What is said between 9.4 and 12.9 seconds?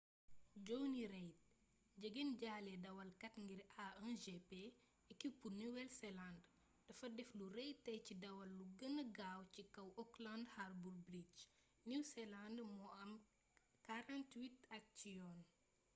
ci kaw auckland harbour bridge new zealand bu